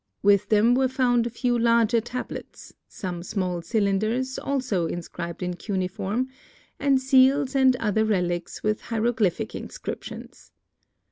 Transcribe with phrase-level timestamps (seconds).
[0.23, 6.27] With them were found a few larger tablets, some small cylinders also inscribed in cuneiform,
[6.79, 10.51] and seals and other relics with hieroglyphic inscriptions.